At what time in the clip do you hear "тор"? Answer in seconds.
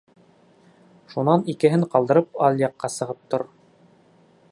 3.35-3.45